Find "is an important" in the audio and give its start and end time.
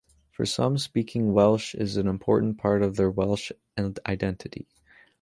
1.75-2.57